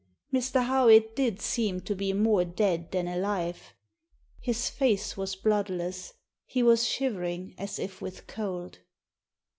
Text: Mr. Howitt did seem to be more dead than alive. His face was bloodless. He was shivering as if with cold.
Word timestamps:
Mr. 0.33 0.63
Howitt 0.65 1.15
did 1.15 1.39
seem 1.39 1.79
to 1.81 1.93
be 1.93 2.11
more 2.11 2.43
dead 2.43 2.89
than 2.89 3.07
alive. 3.07 3.75
His 4.39 4.67
face 4.67 5.15
was 5.15 5.35
bloodless. 5.35 6.15
He 6.47 6.63
was 6.63 6.87
shivering 6.89 7.53
as 7.59 7.77
if 7.77 8.01
with 8.01 8.25
cold. 8.25 8.79